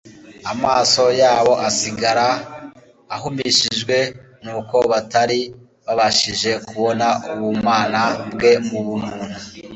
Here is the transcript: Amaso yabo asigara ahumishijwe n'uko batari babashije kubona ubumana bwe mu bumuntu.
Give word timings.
Amaso 0.51 1.03
yabo 1.21 1.53
asigara 1.67 2.27
ahumishijwe 3.15 3.97
n'uko 4.43 4.77
batari 4.91 5.39
babashije 5.85 6.51
kubona 6.67 7.07
ubumana 7.41 8.01
bwe 8.33 8.51
mu 8.69 8.79
bumuntu. 8.85 9.37